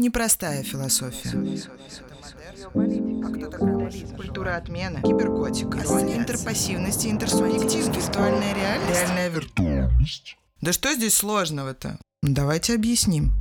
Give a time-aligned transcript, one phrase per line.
[0.00, 1.30] Непростая философия.
[4.16, 10.38] Культура отмены, киберготика, интерпассивность и интерсубъективность, виртуальная реальность, реальная виртуальность.
[10.62, 11.98] Да что здесь сложного-то?
[12.22, 13.34] Давайте объясним.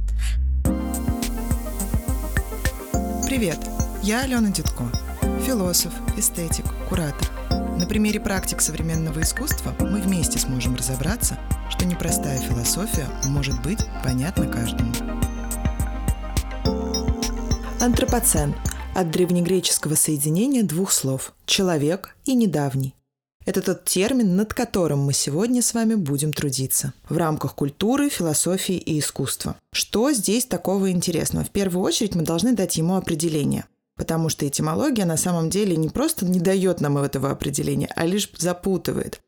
[3.26, 3.60] Привет,
[4.04, 4.84] я Алена Дедко,
[5.46, 7.30] философ, эстетик, куратор.
[7.80, 11.40] На примере практик современного искусства мы вместе сможем разобраться,
[11.70, 14.92] что непростая философия может быть понятна каждому.
[17.82, 18.56] Антропоцен
[18.94, 22.94] от древнегреческого соединения двух слов «человек» и «недавний».
[23.46, 28.76] Это тот термин, над которым мы сегодня с вами будем трудиться в рамках культуры, философии
[28.76, 29.56] и искусства.
[29.72, 31.46] Что здесь такого интересного?
[31.46, 33.64] В первую очередь мы должны дать ему определение.
[33.96, 38.30] Потому что этимология на самом деле не просто не дает нам этого определения, а лишь
[38.38, 39.22] запутывает.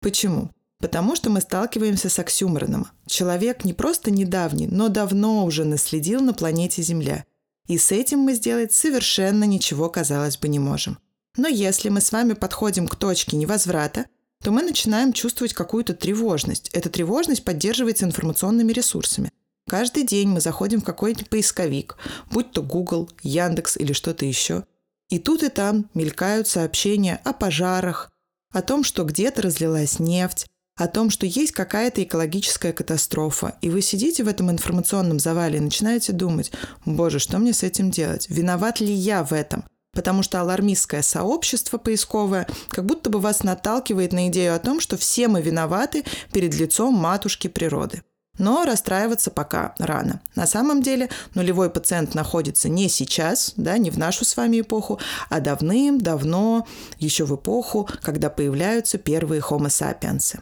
[0.00, 0.50] Почему?
[0.78, 2.86] Потому что мы сталкиваемся с оксюмороном.
[3.06, 7.24] Человек не просто недавний, но давно уже наследил на планете Земля–
[7.66, 10.98] и с этим мы сделать совершенно ничего, казалось бы, не можем.
[11.36, 14.06] Но если мы с вами подходим к точке невозврата,
[14.42, 16.70] то мы начинаем чувствовать какую-то тревожность.
[16.72, 19.30] Эта тревожность поддерживается информационными ресурсами.
[19.68, 21.96] Каждый день мы заходим в какой-нибудь поисковик,
[22.30, 24.64] будь то Google, Яндекс или что-то еще.
[25.08, 28.12] И тут и там мелькают сообщения о пожарах,
[28.52, 30.46] о том, что где-то разлилась нефть,
[30.76, 35.62] о том, что есть какая-то экологическая катастрофа, и вы сидите в этом информационном завале и
[35.62, 36.52] начинаете думать,
[36.84, 38.26] боже, что мне с этим делать?
[38.28, 39.64] Виноват ли я в этом?
[39.92, 44.98] Потому что алармистское сообщество поисковое как будто бы вас наталкивает на идею о том, что
[44.98, 48.02] все мы виноваты перед лицом матушки природы.
[48.38, 50.20] Но расстраиваться пока рано.
[50.34, 55.00] На самом деле нулевой пациент находится не сейчас, да, не в нашу с вами эпоху,
[55.30, 56.66] а давным-давно,
[56.98, 60.38] еще в эпоху, когда появляются первые homo sapiens.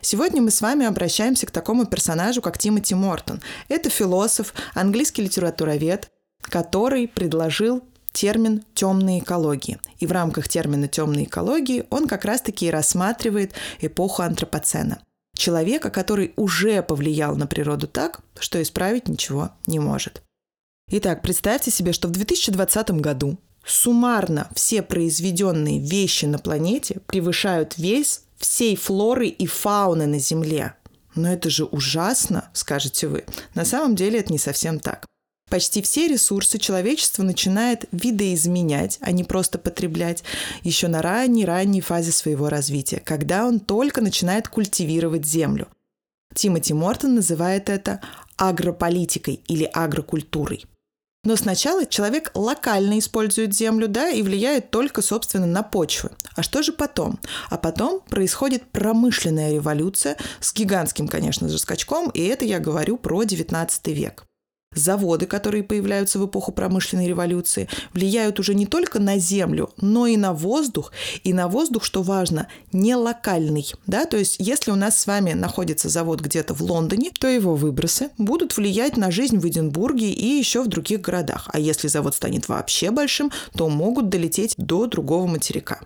[0.00, 3.40] Сегодня мы с вами обращаемся к такому персонажу, как Тимоти Мортон.
[3.68, 6.10] Это философ, английский литературовед,
[6.42, 9.78] который предложил термин темной экологии.
[9.98, 15.02] И в рамках термина темной экологии он как раз-таки и рассматривает эпоху антропоцена.
[15.36, 20.22] Человека, который уже повлиял на природу так, что исправить ничего не может.
[20.88, 28.22] Итак, представьте себе, что в 2020 году суммарно все произведенные вещи на планете превышают вес
[28.38, 30.74] всей флоры и фауны на Земле.
[31.14, 33.24] Но это же ужасно, скажете вы.
[33.54, 35.06] На самом деле это не совсем так.
[35.48, 40.24] Почти все ресурсы человечество начинает видоизменять, а не просто потреблять,
[40.62, 45.68] еще на ранней-ранней фазе своего развития, когда он только начинает культивировать землю.
[46.34, 48.00] Тимоти Мортон называет это
[48.36, 50.66] агрополитикой или агрокультурой.
[51.26, 56.10] Но сначала человек локально использует землю, да, и влияет только, собственно, на почвы.
[56.36, 57.18] А что же потом?
[57.50, 63.24] А потом происходит промышленная революция с гигантским, конечно же, скачком, и это я говорю про
[63.24, 64.24] 19 век.
[64.76, 70.18] Заводы, которые появляются в эпоху промышленной революции, влияют уже не только на землю, но и
[70.18, 70.92] на воздух.
[71.24, 73.72] И на воздух, что важно, не локальный.
[73.86, 74.04] Да?
[74.04, 78.10] То есть, если у нас с вами находится завод где-то в Лондоне, то его выбросы
[78.18, 81.48] будут влиять на жизнь в Эдинбурге и еще в других городах.
[81.52, 85.80] А если завод станет вообще большим, то могут долететь до другого материка.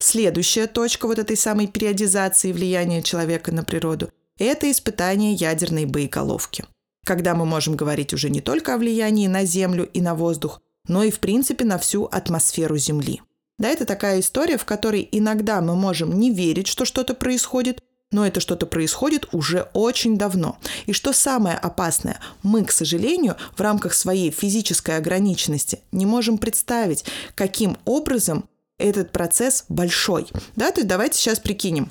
[0.00, 6.64] Следующая точка вот этой самой периодизации влияния человека на природу– это испытание ядерной боеголовки
[7.04, 11.02] когда мы можем говорить уже не только о влиянии на Землю и на воздух, но
[11.02, 13.20] и в принципе на всю атмосферу Земли.
[13.58, 17.80] Да, это такая история, в которой иногда мы можем не верить, что что-то происходит,
[18.10, 20.58] но это что-то происходит уже очень давно.
[20.86, 27.04] И что самое опасное, мы, к сожалению, в рамках своей физической ограниченности не можем представить,
[27.34, 28.48] каким образом
[28.78, 30.26] этот процесс большой.
[30.56, 31.90] Да, то есть давайте сейчас прикинем.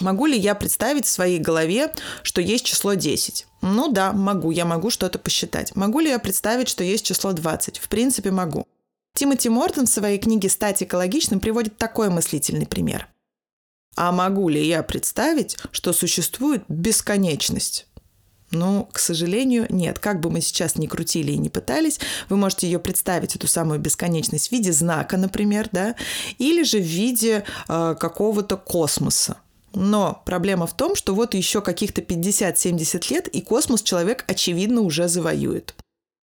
[0.00, 3.47] Могу ли я представить в своей голове, что есть число 10?
[3.60, 5.74] Ну да, могу, я могу что-то посчитать.
[5.74, 7.78] Могу ли я представить, что есть число 20?
[7.78, 8.66] В принципе, могу.
[9.14, 13.08] Тимоти Мортон в своей книге «Стать экологичным» приводит такой мыслительный пример.
[13.96, 17.88] А могу ли я представить, что существует бесконечность?
[18.50, 19.98] Ну, к сожалению, нет.
[19.98, 21.98] Как бы мы сейчас ни крутили и не пытались,
[22.28, 25.96] вы можете ее представить, эту самую бесконечность, в виде знака, например, да,
[26.38, 29.38] или же в виде э, какого-то космоса.
[29.74, 35.08] Но проблема в том, что вот еще каких-то 50-70 лет, и космос человек, очевидно, уже
[35.08, 35.74] завоюет.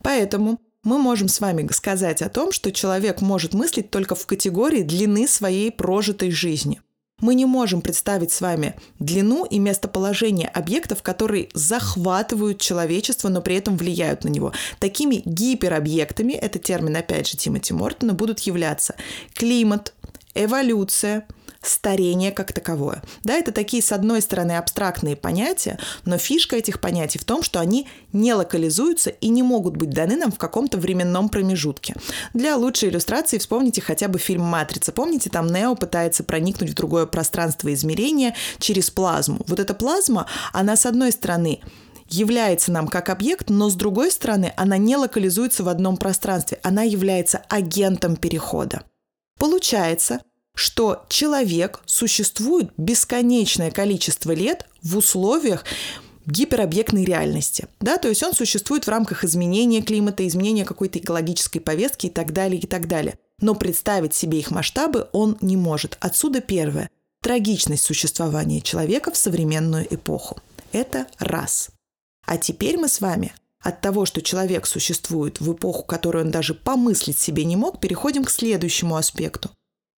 [0.03, 4.81] Поэтому мы можем с вами сказать о том, что человек может мыслить только в категории
[4.81, 6.81] длины своей прожитой жизни.
[7.19, 13.57] Мы не можем представить с вами длину и местоположение объектов, которые захватывают человечество, но при
[13.57, 14.53] этом влияют на него.
[14.79, 18.95] Такими гиперобъектами, это термин опять же Тимоти Мортона, будут являться
[19.35, 19.93] климат,
[20.33, 21.27] эволюция–
[21.61, 23.03] старение как таковое.
[23.23, 27.59] Да, это такие, с одной стороны, абстрактные понятия, но фишка этих понятий в том, что
[27.59, 31.95] они не локализуются и не могут быть даны нам в каком-то временном промежутке.
[32.33, 34.91] Для лучшей иллюстрации вспомните хотя бы фильм «Матрица».
[34.91, 39.41] Помните, там Нео пытается проникнуть в другое пространство измерения через плазму.
[39.47, 41.61] Вот эта плазма, она, с одной стороны,
[42.07, 46.83] является нам как объект, но с другой стороны она не локализуется в одном пространстве, она
[46.83, 48.83] является агентом перехода.
[49.39, 50.21] Получается,
[50.56, 55.65] что человек существует бесконечное количество лет в условиях
[56.25, 57.68] гиперобъектной реальности.
[57.80, 57.98] Да?
[57.98, 62.59] То есть он существует в рамках изменения климата, изменения какой-то экологической повестки и так далее,
[62.59, 63.18] и так далее.
[63.39, 65.98] Но представить себе их масштабы он не может.
[66.00, 66.89] Отсюда первое–
[67.21, 70.39] трагичность существования человека в современную эпоху.
[70.71, 71.69] Это раз.
[72.25, 76.53] А теперь мы с вами от того, что человек существует в эпоху, которую он даже
[76.53, 79.50] помыслить себе не мог, переходим к следующему аспекту.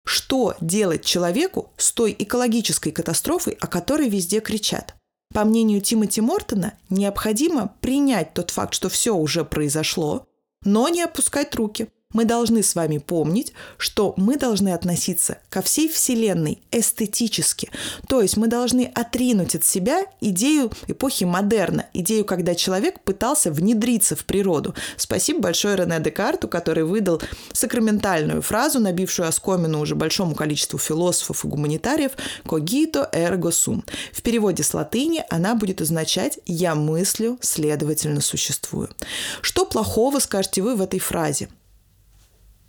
[0.06, 4.96] Что делать человеку с той экологической катастрофой, о которой везде кричат?
[5.34, 10.28] По мнению Тимоти Мортона, необходимо принять тот факт, что все уже произошло,
[10.64, 15.90] но не опускать руки– мы должны с вами помнить, что мы должны относиться ко всей
[15.90, 17.70] Вселенной эстетически.
[18.08, 24.16] То есть мы должны отринуть от себя идею эпохи модерна, идею, когда человек пытался внедриться
[24.16, 24.76] в природу.
[24.98, 27.22] Спасибо большое Рене Декарту, который выдал
[27.54, 32.12] сакраментальную фразу, набившую оскомину уже большому количеству философов и гуманитариев
[32.46, 33.84] «cogito ergo sum».
[34.12, 38.90] В переводе с латыни она будет означать «я мыслю, следовательно существую».
[39.42, 41.50] Что плохого, скажете вы, в этой фразе?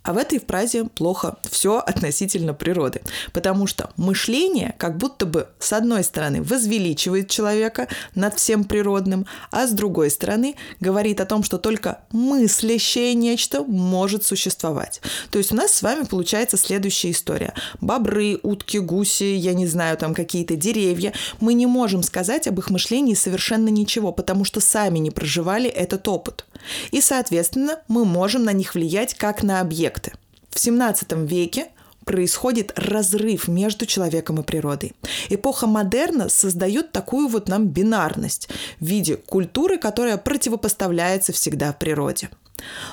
[0.05, 3.01] А в этой фразе плохо все относительно природы,
[3.33, 9.65] потому что мышление как будто бы с одной стороны возвеличивает человека над всем природным, а
[9.65, 15.01] с другой стороны говорит о том, что только мыслящее нечто может существовать.
[15.31, 17.55] То есть у нас с вами получается следующая история.
[17.81, 21.13] Бобры, утки, гуси, я не знаю, там какие-то деревья.
[21.39, 26.07] Мы не можем сказать об их мышлении совершенно ничего, потому что сами не проживали этот
[26.07, 26.45] опыт.
[26.91, 29.59] И, соответственно, мы можем на них влиять как на
[29.95, 30.13] объекты.
[30.49, 31.67] В 17 веке
[32.05, 34.93] происходит разрыв между человеком и природой.
[35.29, 38.49] Эпоха модерна создает такую вот нам бинарность
[38.79, 42.29] в виде культуры, которая противопоставляется всегда природе.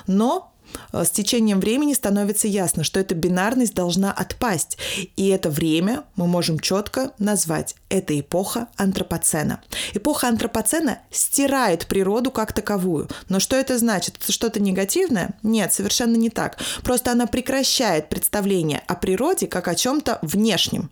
[0.06, 0.51] Но
[0.92, 4.78] с течением времени становится ясно, что эта бинарность должна отпасть.
[5.16, 7.74] И это время мы можем четко назвать.
[7.88, 9.60] Это эпоха антропоцена.
[9.94, 13.08] Эпоха антропоцена стирает природу как таковую.
[13.28, 14.16] Но что это значит?
[14.20, 15.34] Это что-то негативное?
[15.42, 16.58] Нет, совершенно не так.
[16.82, 20.90] Просто она прекращает представление о природе как о чем-то внешнем.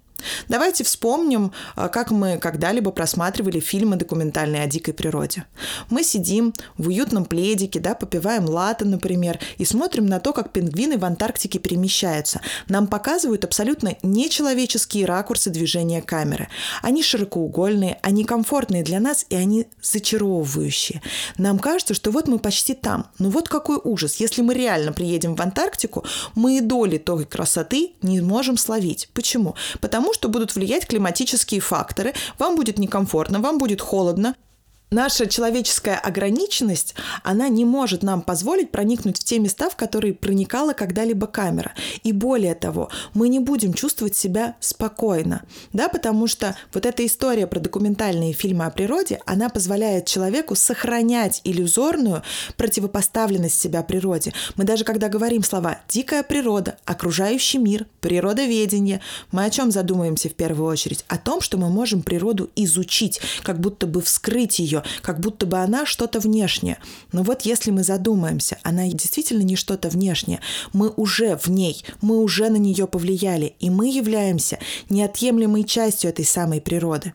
[0.48, 5.44] Давайте вспомним, а, как мы когда-либо просматривали фильмы документальные о дикой природе.
[5.88, 10.98] Мы сидим в уютном пледике, да, попиваем латы, например, и смотрим на то, как пингвины
[10.98, 12.40] в Антарктике перемещаются.
[12.68, 16.48] Нам показывают абсолютно нечеловеческие ракурсы движения камеры.
[16.82, 21.02] Они широкоугольные, они комфортные для нас, и они зачаровывающие.
[21.38, 23.06] Нам кажется, что вот мы почти там.
[23.18, 24.16] Но вот какой ужас.
[24.16, 29.08] Если мы реально приедем в Антарктику, мы и доли той красоты не можем словить.
[29.14, 29.54] Почему?
[29.80, 34.34] Потому что будут влиять климатические факторы, вам будет некомфортно, вам будет холодно,
[34.90, 40.72] наша человеческая ограниченность, она не может нам позволить проникнуть в те места, в которые проникала
[40.72, 41.72] когда-либо камера.
[42.02, 45.42] И более того, мы не будем чувствовать себя спокойно,
[45.72, 51.40] да, потому что вот эта история про документальные фильмы о природе, она позволяет человеку сохранять
[51.44, 52.22] иллюзорную
[52.56, 54.32] противопоставленность себя природе.
[54.56, 60.34] Мы даже когда говорим слова «дикая природа», «окружающий мир», «природоведение», мы о чем задумываемся в
[60.34, 61.04] первую очередь?
[61.08, 65.58] О том, что мы можем природу изучить, как будто бы вскрыть ее, как будто бы
[65.58, 66.78] она что-то внешнее.
[67.12, 70.40] Но вот если мы задумаемся, она действительно не что-то внешнее.
[70.72, 74.58] Мы уже в ней, мы уже на нее повлияли, и мы являемся
[74.88, 77.14] неотъемлемой частью этой самой природы.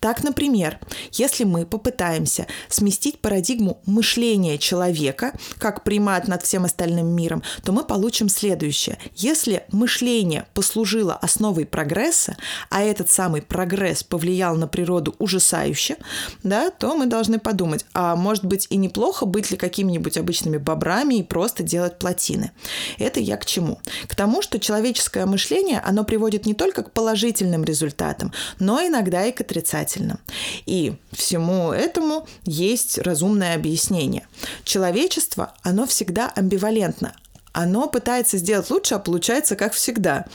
[0.00, 0.78] Так, например,
[1.12, 7.84] если мы попытаемся сместить парадигму мышления человека как примат над всем остальным миром, то мы
[7.84, 8.98] получим следующее.
[9.14, 12.36] Если мышление послужило основой прогресса,
[12.70, 15.98] а этот самый прогресс повлиял на природу ужасающе,
[16.42, 21.16] да, то мы должны подумать, а может быть и неплохо быть ли какими-нибудь обычными бобрами
[21.16, 22.52] и просто делать плотины.
[22.98, 23.80] Это я к чему?
[24.08, 29.32] К тому, что человеческое мышление, оно приводит не только к положительным результатам, но иногда и
[29.32, 30.18] к отрицательным отрицательным.
[30.66, 34.26] И всему этому есть разумное объяснение.
[34.64, 37.14] Человечество, оно всегда амбивалентно.
[37.52, 40.26] Оно пытается сделать лучше, а получается как всегда.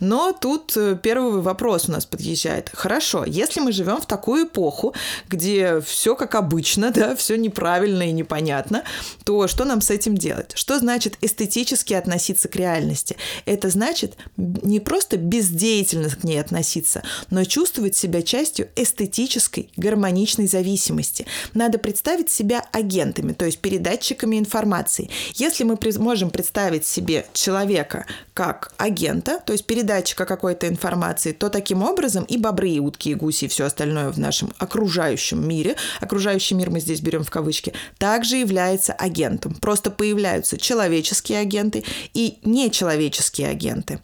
[0.00, 2.70] Но тут э, первый вопрос у нас подъезжает.
[2.72, 4.94] Хорошо, если мы живем в такую эпоху,
[5.28, 8.82] где все как обычно, да, все неправильно и непонятно,
[9.24, 10.52] то что нам с этим делать?
[10.56, 13.16] Что значит эстетически относиться к реальности?
[13.44, 21.26] Это значит не просто бездеятельно к ней относиться, но чувствовать себя частью эстетической, гармоничной зависимости.
[21.52, 25.10] Надо представить себя агентами, то есть передатчиками информации.
[25.34, 31.82] Если мы можем представить себе человека как агента, то есть передатчика какой-то информации, то таким
[31.82, 36.56] образом и бобры, и утки, и гуси, и все остальное в нашем окружающем мире, окружающий
[36.56, 39.54] мир мы здесь берем в кавычки, также является агентом.
[39.54, 44.00] Просто появляются человеческие агенты и нечеловеческие агенты.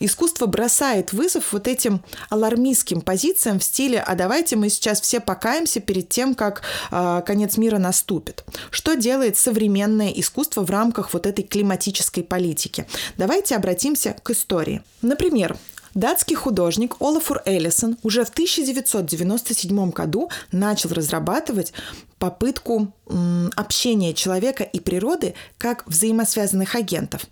[0.00, 5.78] Искусство бросает вызов вот этим алармистским позициям в стиле «а давайте мы сейчас все покаемся
[5.78, 8.44] перед тем, как э, конец мира наступит».
[8.70, 12.86] Что делает современное искусство в рамках вот этой климатической политики?
[13.16, 14.82] Давайте обратимся к истории.
[15.02, 15.56] Например,
[15.94, 21.72] Датский художник Олафур Эллисон уже в 1997 году начал разрабатывать
[22.18, 22.92] попытку
[23.56, 27.26] общения человека и природы как взаимосвязанных агентов.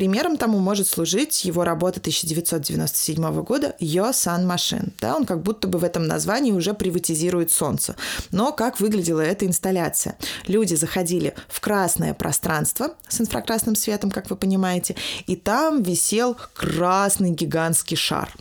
[0.00, 4.94] Примером тому может служить его работа 1997 года «Yo Sun Machine».
[4.98, 7.96] Да, он как будто бы в этом названии уже приватизирует Солнце.
[8.30, 10.16] Но как выглядела эта инсталляция?
[10.46, 17.32] Люди заходили в красное пространство с инфракрасным светом, как вы понимаете, и там висел красный
[17.32, 18.34] гигантский шар.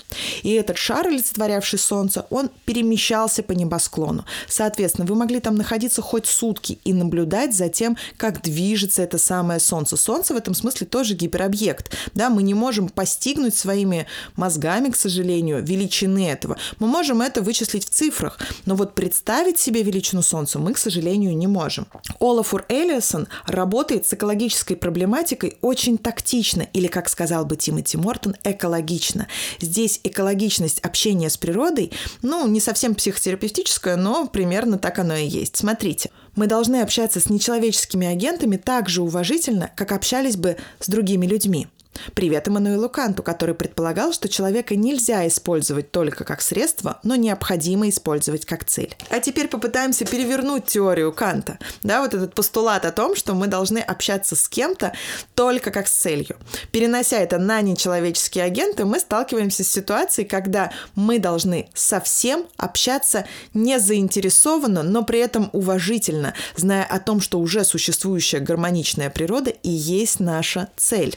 [0.43, 4.23] И этот шар, олицетворявший Солнце, он перемещался по небосклону.
[4.47, 9.59] Соответственно, вы могли там находиться хоть сутки и наблюдать за тем, как движется это самое
[9.59, 9.97] Солнце.
[9.97, 11.97] Солнце в этом смысле тоже гиперобъективно объект.
[12.13, 16.57] Да, мы не можем постигнуть своими мозгами, к сожалению, величины этого.
[16.77, 21.35] Мы можем это вычислить в цифрах, но вот представить себе величину Солнца мы, к сожалению,
[21.35, 21.87] не можем.
[22.19, 29.27] Олафур Эллисон работает с экологической проблематикой очень тактично, или, как сказал бы Тимоти Мортон, экологично.
[29.59, 31.91] Здесь экологичность общения с природой,
[32.21, 35.57] ну, не совсем психотерапевтическая, но примерно так оно и есть.
[35.57, 41.25] Смотрите, мы должны общаться с нечеловеческими агентами так же уважительно, как общались бы с другими
[41.25, 41.67] людьми.
[42.13, 48.45] Привет Эммануилу Канту, который предполагал, что человека нельзя использовать только как средство, но необходимо использовать
[48.45, 48.95] как цель.
[49.09, 51.59] А теперь попытаемся перевернуть теорию Канта.
[51.83, 54.93] Да, вот этот постулат о том, что мы должны общаться с кем-то
[55.35, 56.37] только как с целью.
[56.71, 63.79] Перенося это на нечеловеческие агенты, мы сталкиваемся с ситуацией, когда мы должны совсем общаться не
[63.79, 70.19] заинтересованно, но при этом уважительно, зная о том, что уже существующая гармоничная природа и есть
[70.19, 71.15] наша цель.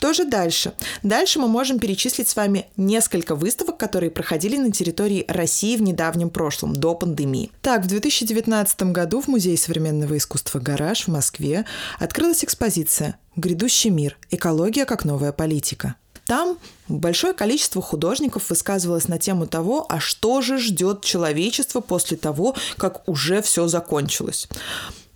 [0.00, 0.72] Что же дальше?
[1.02, 6.30] Дальше мы можем перечислить с вами несколько выставок, которые проходили на территории России в недавнем
[6.30, 7.52] прошлом, до пандемии.
[7.60, 11.66] Так, в 2019 году в Музее современного искусства «Гараж» в Москве
[11.98, 14.16] открылась экспозиция «Грядущий мир.
[14.30, 15.96] Экология как новая политика».
[16.24, 16.56] Там
[16.88, 23.06] большое количество художников высказывалось на тему того, а что же ждет человечество после того, как
[23.06, 24.48] уже все закончилось.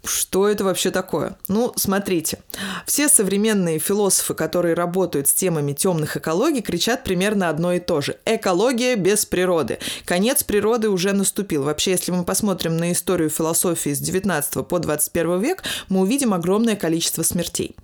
[0.04, 1.36] Что это вообще такое?
[1.48, 2.40] Ну, смотрите,
[2.86, 8.18] все современные философы, которые работают с темами темных экологий, кричат примерно одно и то же.
[8.26, 9.78] Экология без природы.
[10.04, 11.62] Конец природы уже наступил.
[11.62, 16.76] Вообще, если мы посмотрим на историю философии с 19 по 21 век, мы увидим огромное
[16.76, 17.74] количество смертей.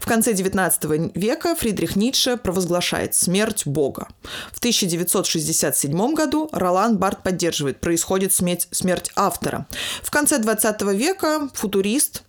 [0.00, 4.08] В конце 19 века Фридрих Ницше провозглашает смерть Бога.
[4.52, 9.66] В 1967 году Ролан Барт поддерживает, происходит смерть, смерть автора.
[10.02, 12.25] В конце 20 века futurista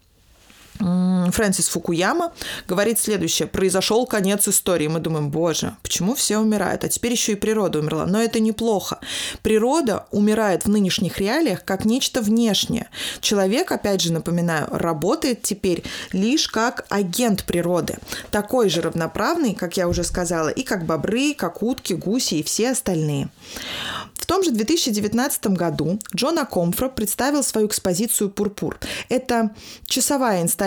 [0.79, 2.33] Фрэнсис Фукуяма
[2.67, 3.47] говорит следующее.
[3.47, 4.87] Произошел конец истории.
[4.87, 6.83] Мы думаем, боже, почему все умирают?
[6.83, 8.05] А теперь еще и природа умерла.
[8.05, 8.99] Но это неплохо.
[9.41, 12.89] Природа умирает в нынешних реалиях как нечто внешнее.
[13.21, 17.97] Человек, опять же напоминаю, работает теперь лишь как агент природы.
[18.31, 22.71] Такой же равноправный, как я уже сказала, и как бобры, как утки, гуси и все
[22.71, 23.29] остальные.
[24.15, 28.77] В том же 2019 году Джона Комфра представил свою экспозицию «Пурпур».
[29.07, 29.51] Это
[29.85, 30.66] часовая инсталляция,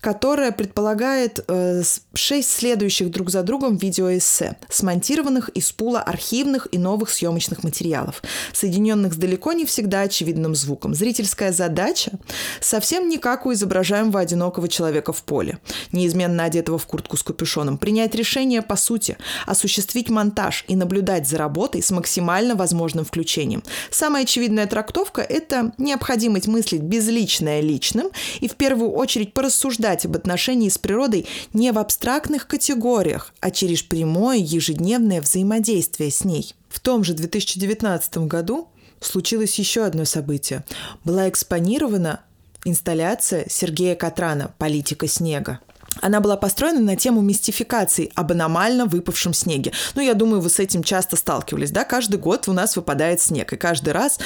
[0.00, 1.82] которая предполагает э,
[2.14, 9.14] шесть следующих друг за другом видеоэссе, смонтированных из пула архивных и новых съемочных материалов, соединенных
[9.14, 10.94] с далеко не всегда очевидным звуком.
[10.94, 12.12] Зрительская задача
[12.60, 15.58] совсем не как у изображаемого одинокого человека в поле,
[15.92, 19.16] неизменно одетого в куртку с капюшоном, принять решение по сути,
[19.46, 23.62] осуществить монтаж и наблюдать за работой с максимально возможным включением.
[23.90, 28.08] Самая очевидная трактовка– это необходимость мыслить безличное личным
[28.40, 33.82] и в первую очередь порассуждать об отношении с природой не в абстрактных категориях, а через
[33.82, 36.54] прямое ежедневное взаимодействие с ней.
[36.68, 38.68] В том же 2019 году
[39.00, 40.64] случилось еще одно событие.
[41.04, 42.20] Была экспонирована
[42.64, 45.60] инсталляция Сергея Катрана «Политика снега».
[46.00, 49.72] Она была построена на тему мистификации об аномально выпавшем снеге.
[49.94, 51.84] Ну, я думаю, вы с этим часто сталкивались, да?
[51.84, 54.18] Каждый год у нас выпадает снег, и каждый раз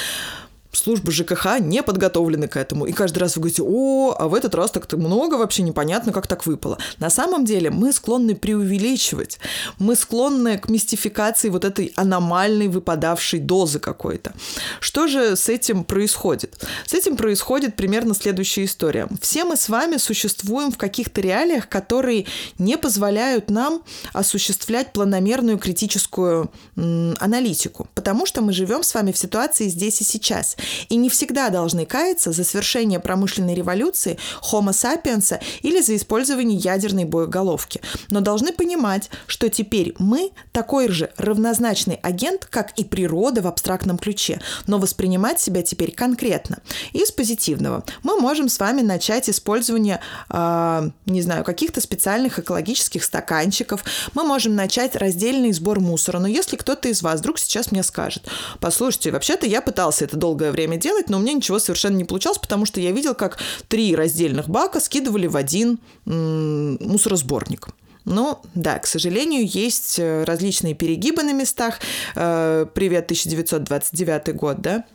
[0.71, 2.85] службы ЖКХ не подготовлены к этому.
[2.85, 6.27] И каждый раз вы говорите, о, а в этот раз так-то много, вообще непонятно, как
[6.27, 6.77] так выпало.
[6.99, 9.39] На самом деле мы склонны преувеличивать,
[9.79, 14.33] мы склонны к мистификации вот этой аномальной выпадавшей дозы какой-то.
[14.79, 16.63] Что же с этим происходит?
[16.85, 19.07] С этим происходит примерно следующая история.
[19.21, 22.25] Все мы с вами существуем в каких-то реалиях, которые
[22.57, 23.81] не позволяют нам
[24.13, 30.03] осуществлять планомерную критическую м, аналитику, потому что мы живем с вами в ситуации здесь и
[30.03, 30.56] сейчас
[30.89, 34.17] и не всегда должны каяться за свершение промышленной революции
[34.51, 41.11] Homo sapiens или за использование ядерной боеголовки, но должны понимать, что теперь мы такой же
[41.17, 46.59] равнозначный агент, как и природа в абстрактном ключе, но воспринимать себя теперь конкретно.
[46.93, 47.83] Из позитивного.
[48.03, 49.99] Мы можем с вами начать использование,
[50.29, 53.83] э, не знаю, каких-то специальных экологических стаканчиков,
[54.13, 58.23] мы можем начать раздельный сбор мусора, но если кто-то из вас вдруг сейчас мне скажет,
[58.59, 62.37] послушайте, вообще-то я пытался это долгое время делать, но у меня ничего совершенно не получалось,
[62.37, 63.37] потому что я видел, как
[63.67, 67.67] три раздельных бака скидывали в один м- мусоросборник.
[68.05, 71.79] Ну, да, к сожалению, есть э, различные перегибы на местах.
[72.15, 74.85] Э, привет, 1929 год, да?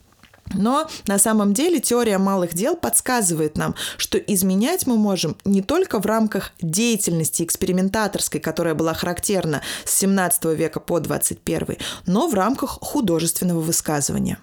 [0.54, 6.00] Но на самом деле теория малых дел подсказывает нам, что изменять мы можем не только
[6.00, 12.78] в рамках деятельности экспериментаторской, которая была характерна с 17 века по 21, но в рамках
[12.80, 14.38] художественного высказывания.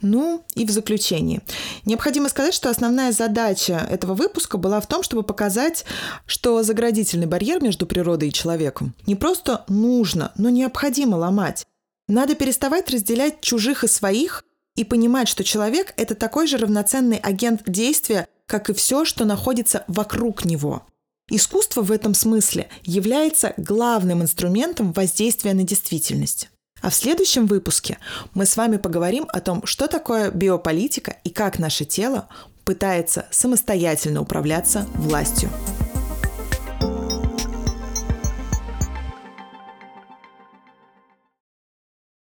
[0.00, 1.40] Ну и в заключении.
[1.84, 5.84] Необходимо сказать, что основная задача этого выпуска была в том, чтобы показать,
[6.26, 11.66] что заградительный барьер между природой и человеком не просто нужно, но необходимо ломать.
[12.08, 17.62] Надо переставать разделять чужих и своих и понимать, что человек– это такой же равноценный агент
[17.66, 20.82] действия, как и все, что находится вокруг него.
[21.30, 26.50] Искусство в этом смысле является главным инструментом воздействия на действительность.
[26.82, 27.98] А в следующем выпуске
[28.34, 32.28] мы с вами поговорим о том, что такое биополитика и как наше тело
[32.64, 35.48] пытается самостоятельно управляться властью.